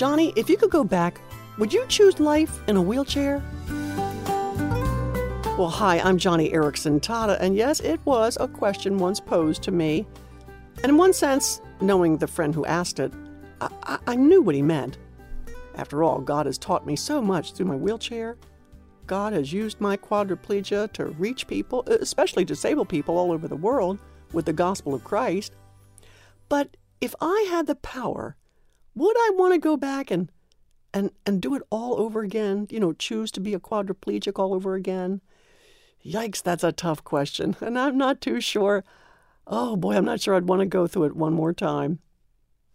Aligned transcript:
Joni, 0.00 0.32
if 0.34 0.48
you 0.48 0.56
could 0.56 0.70
go 0.70 0.82
back, 0.82 1.20
would 1.58 1.74
you 1.74 1.84
choose 1.88 2.18
life 2.18 2.66
in 2.66 2.76
a 2.76 2.80
wheelchair? 2.80 3.42
Well, 5.58 5.68
hi, 5.68 5.98
I'm 5.98 6.16
Joni 6.16 6.50
Eareckson 6.50 7.00
Tada, 7.00 7.36
and 7.38 7.54
yes, 7.54 7.80
it 7.80 8.00
was 8.06 8.38
a 8.40 8.48
question 8.48 8.96
once 8.96 9.20
posed 9.20 9.62
to 9.64 9.70
me. 9.70 10.06
And 10.76 10.86
in 10.86 10.96
one 10.96 11.12
sense, 11.12 11.60
knowing 11.82 12.16
the 12.16 12.26
friend 12.26 12.54
who 12.54 12.64
asked 12.64 12.98
it, 12.98 13.12
I, 13.60 13.68
I, 13.82 13.98
I 14.06 14.16
knew 14.16 14.40
what 14.40 14.54
he 14.54 14.62
meant. 14.62 14.96
After 15.74 16.02
all, 16.02 16.22
God 16.22 16.46
has 16.46 16.56
taught 16.56 16.86
me 16.86 16.96
so 16.96 17.20
much 17.20 17.52
through 17.52 17.66
my 17.66 17.76
wheelchair. 17.76 18.38
God 19.06 19.34
has 19.34 19.52
used 19.52 19.82
my 19.82 19.98
quadriplegia 19.98 20.90
to 20.94 21.08
reach 21.08 21.46
people, 21.46 21.82
especially 21.86 22.46
disabled 22.46 22.88
people 22.88 23.18
all 23.18 23.32
over 23.32 23.46
the 23.46 23.54
world, 23.54 23.98
with 24.32 24.46
the 24.46 24.54
gospel 24.54 24.94
of 24.94 25.04
Christ. 25.04 25.52
But 26.48 26.78
if 27.02 27.14
I 27.20 27.46
had 27.50 27.66
the 27.66 27.74
power, 27.74 28.38
would 28.94 29.16
I 29.16 29.30
want 29.34 29.54
to 29.54 29.58
go 29.58 29.76
back 29.76 30.10
and 30.10 30.30
and 30.92 31.10
and 31.24 31.40
do 31.40 31.54
it 31.54 31.62
all 31.70 32.00
over 32.00 32.22
again? 32.22 32.66
You 32.70 32.80
know, 32.80 32.92
choose 32.92 33.30
to 33.32 33.40
be 33.40 33.54
a 33.54 33.60
quadriplegic 33.60 34.38
all 34.38 34.54
over 34.54 34.74
again? 34.74 35.20
Yikes, 36.04 36.42
that's 36.42 36.64
a 36.64 36.72
tough 36.72 37.04
question, 37.04 37.56
and 37.60 37.78
I'm 37.78 37.98
not 37.98 38.20
too 38.20 38.40
sure. 38.40 38.84
Oh 39.46 39.76
boy, 39.76 39.96
I'm 39.96 40.04
not 40.04 40.20
sure 40.20 40.34
I'd 40.34 40.48
want 40.48 40.60
to 40.60 40.66
go 40.66 40.86
through 40.86 41.04
it 41.04 41.16
one 41.16 41.34
more 41.34 41.52
time. 41.52 41.98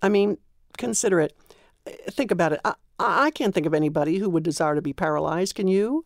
I 0.02 0.10
mean, 0.10 0.38
consider 0.78 1.20
it. 1.20 1.36
Think 2.10 2.32
about 2.32 2.54
it. 2.54 2.60
I, 2.64 2.76
I 3.00 3.32
can't 3.32 3.54
think 3.54 3.66
of 3.66 3.74
anybody 3.74 4.18
who 4.18 4.30
would 4.30 4.44
desire 4.44 4.76
to 4.76 4.82
be 4.82 4.94
paralyzed. 4.94 5.56
Can 5.56 5.68
you? 5.68 6.06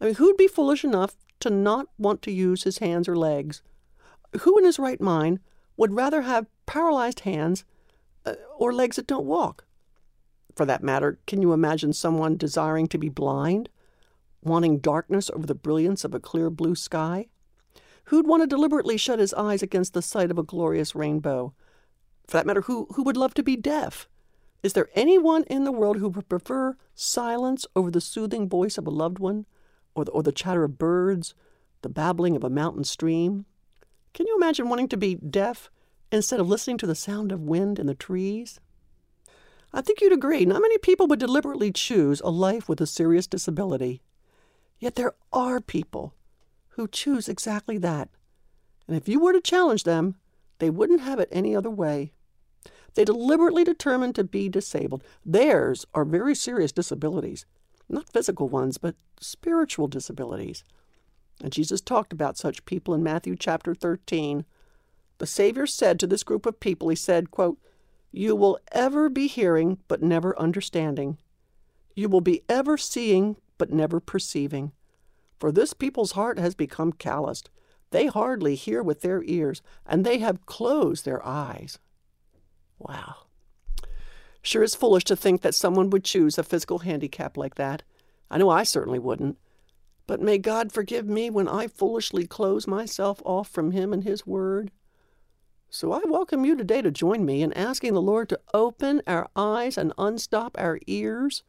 I 0.00 0.06
mean, 0.06 0.14
who'd 0.14 0.36
be 0.36 0.48
foolish 0.48 0.84
enough 0.84 1.16
to 1.40 1.50
not 1.50 1.88
want 1.98 2.22
to 2.22 2.32
use 2.32 2.62
his 2.62 2.78
hands 2.78 3.08
or 3.08 3.16
legs? 3.16 3.62
Who 4.40 4.58
in 4.58 4.64
his 4.64 4.78
right 4.78 5.00
mind 5.00 5.40
would 5.76 5.94
rather 5.94 6.22
have 6.22 6.46
paralyzed 6.66 7.20
hands 7.20 7.64
Uh, 8.28 8.34
or 8.58 8.72
legs 8.72 8.96
that 8.96 9.06
don't 9.06 9.26
walk? 9.26 9.64
For 10.54 10.66
that 10.66 10.82
matter, 10.82 11.18
can 11.26 11.40
you 11.40 11.52
imagine 11.52 11.92
someone 11.92 12.36
desiring 12.36 12.86
to 12.88 12.98
be 12.98 13.08
blind, 13.08 13.68
wanting 14.42 14.78
darkness 14.78 15.30
over 15.30 15.46
the 15.46 15.54
brilliance 15.54 16.04
of 16.04 16.14
a 16.14 16.20
clear 16.20 16.50
blue 16.50 16.74
sky? 16.74 17.28
Who'd 18.04 18.26
want 18.26 18.42
to 18.42 18.46
deliberately 18.46 18.96
shut 18.96 19.18
his 19.18 19.32
eyes 19.34 19.62
against 19.62 19.94
the 19.94 20.02
sight 20.02 20.30
of 20.30 20.38
a 20.38 20.42
glorious 20.42 20.94
rainbow? 20.94 21.54
For 22.26 22.36
that 22.36 22.46
matter, 22.46 22.62
who, 22.62 22.88
who 22.94 23.02
would 23.04 23.16
love 23.16 23.34
to 23.34 23.42
be 23.42 23.56
deaf? 23.56 24.08
Is 24.62 24.72
there 24.72 24.90
anyone 24.94 25.44
in 25.44 25.64
the 25.64 25.72
world 25.72 25.98
who 25.98 26.08
would 26.08 26.28
prefer 26.28 26.76
silence 26.94 27.64
over 27.76 27.90
the 27.90 28.00
soothing 28.00 28.48
voice 28.48 28.76
of 28.76 28.86
a 28.86 28.90
loved 28.90 29.18
one, 29.18 29.46
or 29.94 30.04
the, 30.04 30.10
or 30.10 30.22
the 30.22 30.32
chatter 30.32 30.64
of 30.64 30.78
birds, 30.78 31.34
the 31.82 31.88
babbling 31.88 32.34
of 32.34 32.44
a 32.44 32.50
mountain 32.50 32.84
stream? 32.84 33.46
Can 34.12 34.26
you 34.26 34.36
imagine 34.36 34.68
wanting 34.68 34.88
to 34.88 34.96
be 34.96 35.14
deaf 35.14 35.70
instead 36.10 36.40
of 36.40 36.48
listening 36.48 36.78
to 36.78 36.86
the 36.86 36.94
sound 36.94 37.32
of 37.32 37.40
wind 37.40 37.78
in 37.78 37.86
the 37.86 37.94
trees? 37.94 38.60
I 39.72 39.82
think 39.82 40.00
you'd 40.00 40.12
agree, 40.12 40.44
not 40.46 40.62
many 40.62 40.78
people 40.78 41.06
would 41.08 41.18
deliberately 41.18 41.70
choose 41.70 42.20
a 42.20 42.30
life 42.30 42.68
with 42.68 42.80
a 42.80 42.86
serious 42.86 43.26
disability. 43.26 44.00
Yet 44.78 44.94
there 44.94 45.14
are 45.32 45.60
people 45.60 46.14
who 46.70 46.88
choose 46.88 47.28
exactly 47.28 47.76
that. 47.78 48.08
And 48.86 48.96
if 48.96 49.08
you 49.08 49.20
were 49.20 49.32
to 49.32 49.40
challenge 49.40 49.84
them, 49.84 50.16
they 50.58 50.70
wouldn't 50.70 51.02
have 51.02 51.20
it 51.20 51.28
any 51.30 51.54
other 51.54 51.70
way. 51.70 52.12
They 52.94 53.04
deliberately 53.04 53.62
determined 53.62 54.14
to 54.14 54.24
be 54.24 54.48
disabled. 54.48 55.04
Theirs 55.24 55.84
are 55.94 56.04
very 56.04 56.34
serious 56.34 56.72
disabilities, 56.72 57.44
not 57.88 58.08
physical 58.08 58.48
ones, 58.48 58.78
but 58.78 58.96
spiritual 59.20 59.86
disabilities. 59.86 60.64
And 61.42 61.52
Jesus 61.52 61.80
talked 61.80 62.12
about 62.12 62.38
such 62.38 62.64
people 62.64 62.94
in 62.94 63.02
Matthew 63.02 63.36
chapter 63.36 63.74
13. 63.74 64.44
The 65.18 65.26
Savior 65.26 65.66
said 65.66 65.98
to 66.00 66.06
this 66.06 66.22
group 66.22 66.46
of 66.46 66.60
people, 66.60 66.88
He 66.88 66.96
said, 66.96 67.30
quote, 67.30 67.58
You 68.12 68.34
will 68.34 68.58
ever 68.72 69.08
be 69.08 69.26
hearing, 69.26 69.78
but 69.88 70.02
never 70.02 70.38
understanding. 70.38 71.18
You 71.94 72.08
will 72.08 72.20
be 72.20 72.42
ever 72.48 72.78
seeing, 72.78 73.36
but 73.58 73.72
never 73.72 74.00
perceiving. 74.00 74.72
For 75.38 75.52
this 75.52 75.72
people's 75.74 76.12
heart 76.12 76.38
has 76.38 76.54
become 76.54 76.92
calloused. 76.92 77.50
They 77.90 78.06
hardly 78.06 78.54
hear 78.54 78.82
with 78.82 79.00
their 79.00 79.22
ears, 79.24 79.62
and 79.86 80.04
they 80.04 80.18
have 80.18 80.46
closed 80.46 81.04
their 81.04 81.24
eyes. 81.24 81.78
Wow. 82.78 83.26
Sure 84.42 84.62
is 84.62 84.74
foolish 84.74 85.04
to 85.04 85.16
think 85.16 85.42
that 85.42 85.54
someone 85.54 85.90
would 85.90 86.04
choose 86.04 86.38
a 86.38 86.42
physical 86.42 86.80
handicap 86.80 87.36
like 87.36 87.56
that. 87.56 87.82
I 88.30 88.38
know 88.38 88.50
I 88.50 88.62
certainly 88.62 88.98
wouldn't. 88.98 89.38
But 90.06 90.22
may 90.22 90.38
God 90.38 90.72
forgive 90.72 91.06
me 91.06 91.28
when 91.28 91.48
I 91.48 91.66
foolishly 91.66 92.26
close 92.26 92.66
myself 92.66 93.20
off 93.24 93.48
from 93.48 93.72
Him 93.72 93.92
and 93.92 94.04
His 94.04 94.26
Word. 94.26 94.70
So 95.70 95.92
I 95.92 96.00
welcome 96.06 96.46
you 96.46 96.56
today 96.56 96.80
to 96.80 96.90
join 96.90 97.26
me 97.26 97.42
in 97.42 97.52
asking 97.52 97.92
the 97.92 98.00
Lord 98.00 98.30
to 98.30 98.40
open 98.54 99.02
our 99.06 99.28
eyes 99.36 99.76
and 99.76 99.92
unstop 99.98 100.56
our 100.58 100.78
ears, 100.86 101.42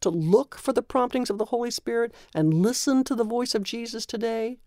to 0.00 0.10
look 0.10 0.56
for 0.56 0.72
the 0.72 0.80
promptings 0.80 1.28
of 1.28 1.38
the 1.38 1.46
Holy 1.46 1.72
Spirit 1.72 2.14
and 2.32 2.54
listen 2.54 3.02
to 3.02 3.16
the 3.16 3.24
voice 3.24 3.52
of 3.52 3.64
Jesus 3.64 4.06
today. 4.06 4.58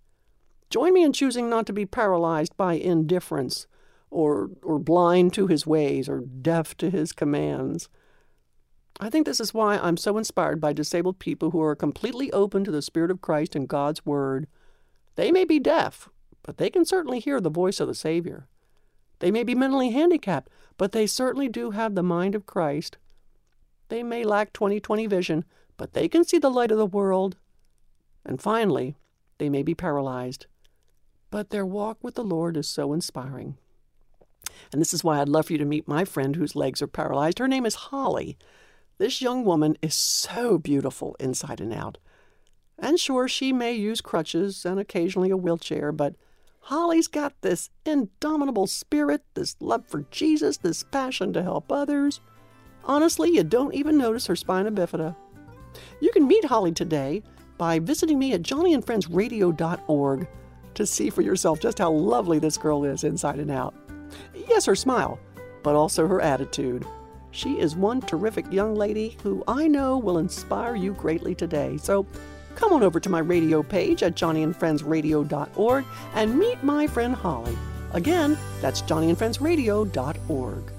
Join 0.70 0.94
me 0.94 1.06
in 1.06 1.14
choosing 1.14 1.50
not 1.50 1.66
to 1.68 1.74
be 1.74 1.86
paralyzed 1.86 2.58
by 2.58 2.74
indifference 2.74 3.66
or, 4.12 4.50
or 4.62 4.78
blind 4.78 5.34
to 5.36 5.48
his 5.48 5.66
ways 5.66 6.10
or 6.10 6.20
deaf 6.20 6.76
to 6.76 6.90
his 6.90 7.14
commands. 7.14 7.88
I 9.00 9.10
think 9.10 9.26
this 9.26 9.40
is 9.40 9.54
why 9.54 9.78
I'm 9.78 9.96
so 9.96 10.18
inspired 10.18 10.60
by 10.60 10.74
disabled 10.74 11.18
people 11.18 11.52
who 11.52 11.62
are 11.62 11.78
completely 11.78 12.30
open 12.34 12.66
to 12.66 12.72
the 12.72 12.82
Spirit 12.82 13.12
of 13.12 13.22
Christ 13.22 13.56
and 13.56 13.70
God's 13.70 14.06
Word. 14.06 14.48
They 15.16 15.32
may 15.32 15.46
be 15.46 15.60
deaf, 15.60 16.10
but 16.44 16.58
they 16.58 16.70
can 16.70 16.84
certainly 16.84 17.22
hear 17.22 17.40
the 17.40 17.50
voice 17.50 17.80
of 17.80 17.88
the 17.88 17.96
Savior. 17.96 18.50
They 19.20 19.32
may 19.32 19.44
be 19.44 19.56
mentally 19.56 19.92
handicapped, 19.92 20.50
but 20.78 20.92
they 20.92 21.08
certainly 21.08 21.50
do 21.50 21.72
have 21.72 21.96
the 21.96 22.04
mind 22.04 22.36
of 22.36 22.46
Christ. 22.46 22.98
They 23.90 24.04
may 24.04 24.24
lack 24.24 24.54
20/20 24.54 25.08
vision, 25.08 25.46
but 25.78 25.94
they 25.94 26.08
can 26.08 26.24
see 26.24 26.38
the 26.38 26.52
light 26.52 26.72
of 26.72 26.78
the 26.78 26.86
world. 26.86 27.38
And 28.26 28.42
finally, 28.42 28.98
they 29.38 29.50
may 29.50 29.64
be 29.64 29.74
paralyzed, 29.74 30.46
but 31.32 31.50
their 31.50 31.66
walk 31.66 31.98
with 32.02 32.16
the 32.16 32.24
Lord 32.24 32.58
is 32.58 32.68
so 32.68 32.94
inspiring. 32.94 33.58
And 34.72 34.82
this 34.82 34.94
is 34.94 35.04
why 35.04 35.20
I'd 35.20 35.30
love 35.30 35.48
for 35.48 35.54
you 35.54 35.60
to 35.60 35.66
meet 35.66 35.88
my 35.88 36.06
friend 36.06 36.36
whose 36.36 36.56
legs 36.56 36.82
are 36.82 36.88
paralyzed. 36.88 37.40
Her 37.40 37.48
name 37.48 37.66
is 37.66 37.76
Holly. 37.76 38.38
This 38.98 39.22
young 39.22 39.46
woman 39.46 39.78
is 39.82 39.94
so 39.94 40.58
beautiful 40.58 41.16
inside 41.20 41.62
and 41.62 41.74
out. 41.74 41.98
And 42.80 43.00
sure, 43.00 43.28
she 43.28 43.54
may 43.54 43.74
use 43.74 44.02
crutches 44.02 44.66
and 44.66 44.80
occasionally 44.80 45.30
a 45.30 45.38
wheelchair, 45.38 45.92
but 45.92 46.16
Holly's 46.68 47.08
got 47.08 47.32
this 47.44 47.70
indomitable 47.86 48.68
spirit, 48.68 49.22
this 49.36 49.56
love 49.62 49.88
for 49.88 50.04
Jesus, 50.12 50.58
this 50.58 50.84
passion 50.84 51.32
to 51.32 51.42
help 51.42 51.72
others. 51.72 52.20
Honestly, 52.84 53.34
you 53.34 53.46
don't 53.46 53.74
even 53.74 53.98
notice 53.98 54.28
her 54.28 54.36
spina 54.36 54.70
bifida. 54.70 55.16
You 56.02 56.12
can 56.12 56.28
meet 56.28 56.44
Holly 56.44 56.74
today 56.74 57.24
by 57.58 57.80
visiting 57.80 58.20
me 58.20 58.34
at 58.34 58.42
joniandfriendsradio.org 58.42 60.28
to 60.74 60.86
see 60.86 61.10
for 61.10 61.22
yourself 61.22 61.62
just 61.62 61.80
how 61.80 61.90
lovely 61.90 62.38
this 62.38 62.58
girl 62.58 62.84
is 62.84 63.06
inside 63.06 63.40
and 63.40 63.50
out. 63.50 63.74
Yes, 64.36 64.66
her 64.66 64.76
smile, 64.76 65.22
but 65.64 65.74
also 65.74 66.06
her 66.06 66.20
attitude. 66.20 66.86
She 67.32 67.62
is 67.62 67.78
one 67.78 68.02
terrific 68.02 68.52
young 68.52 68.76
lady 68.76 69.16
who 69.24 69.42
I 69.48 69.70
know 69.70 69.98
will 69.98 70.18
inspire 70.18 70.76
you 70.76 70.92
greatly 70.92 71.34
today. 71.34 71.78
So 71.78 72.06
come 72.58 72.74
on 72.74 72.84
over 72.84 73.00
to 73.00 73.10
my 73.10 73.20
radio 73.20 73.64
page 73.64 74.04
at 74.04 74.16
joniandfriendsradio.org 74.16 75.86
and 76.16 76.38
meet 76.38 76.62
my 76.64 76.88
friend 76.88 77.16
Holly. 77.16 77.58
Again, 77.94 78.38
that's 78.62 78.82
joniandfriendsradio.org. 78.82 80.77